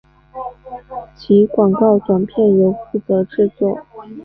[1.15, 3.85] 其广告短片由负责制作。